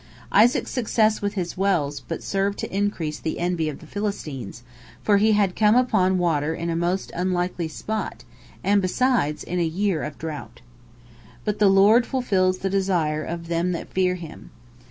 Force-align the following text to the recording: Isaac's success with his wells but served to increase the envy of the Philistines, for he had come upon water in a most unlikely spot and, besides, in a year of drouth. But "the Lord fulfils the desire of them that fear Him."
Isaac's 0.31 0.71
success 0.71 1.21
with 1.21 1.35
his 1.35 1.55
wells 1.55 1.99
but 1.99 2.23
served 2.23 2.57
to 2.57 2.75
increase 2.75 3.19
the 3.19 3.37
envy 3.37 3.69
of 3.69 3.81
the 3.81 3.85
Philistines, 3.85 4.63
for 5.03 5.17
he 5.17 5.33
had 5.33 5.55
come 5.55 5.75
upon 5.75 6.17
water 6.17 6.55
in 6.55 6.71
a 6.71 6.75
most 6.75 7.11
unlikely 7.13 7.67
spot 7.67 8.23
and, 8.63 8.81
besides, 8.81 9.43
in 9.43 9.59
a 9.59 9.63
year 9.63 10.01
of 10.01 10.17
drouth. 10.17 10.55
But 11.45 11.59
"the 11.59 11.69
Lord 11.69 12.07
fulfils 12.07 12.57
the 12.57 12.67
desire 12.71 13.23
of 13.23 13.47
them 13.47 13.73
that 13.73 13.93
fear 13.93 14.15
Him." 14.15 14.49